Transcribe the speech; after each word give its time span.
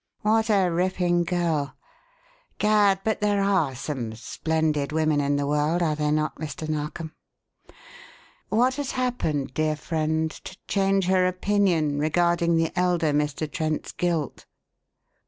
"What 0.23 0.49
a 0.49 0.67
ripping 0.69 1.25
girl! 1.25 1.75
Gad, 2.57 3.01
but 3.03 3.21
there 3.21 3.43
are 3.43 3.75
some 3.75 4.15
splendid 4.15 4.91
women 4.91 5.21
in 5.21 5.35
the 5.35 5.45
world, 5.45 5.83
are 5.83 5.95
there 5.95 6.11
not, 6.11 6.37
Mr. 6.37 6.67
Narkom? 6.67 7.13
What 8.49 8.73
has 8.81 8.93
happened, 8.93 9.53
dear 9.53 9.75
friend, 9.75 10.31
to 10.31 10.57
change 10.67 11.05
her 11.05 11.27
opinion 11.27 11.99
regarding 11.99 12.57
the 12.57 12.71
elder 12.75 13.13
Mr. 13.13 13.45
Trent's 13.51 13.91
guilt?" 13.91 14.47